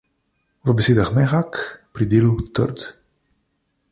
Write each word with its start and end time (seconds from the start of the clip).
V 0.67 0.73
besedah 0.77 1.11
mehak, 1.17 1.51
pri 1.93 2.05
delu 2.11 2.33
trd. 2.55 2.79